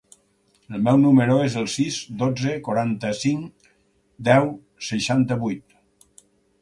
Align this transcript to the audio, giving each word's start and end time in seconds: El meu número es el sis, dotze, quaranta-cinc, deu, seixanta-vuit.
El 0.75 0.79
meu 0.85 0.95
número 1.01 1.35
es 1.49 1.57
el 1.61 1.67
sis, 1.73 1.99
dotze, 2.23 2.55
quaranta-cinc, 2.69 3.69
deu, 4.31 4.51
seixanta-vuit. 4.89 5.81